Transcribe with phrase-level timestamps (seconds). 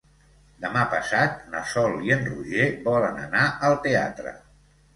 [0.61, 4.39] Demà passat na Sol i en Roger volen anar al teatre.